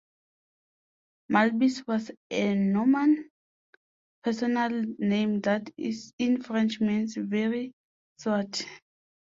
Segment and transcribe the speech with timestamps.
[1.31, 3.29] Malbis was a Norman
[4.23, 7.71] personal name that in French means "very
[8.17, 8.65] swarthy".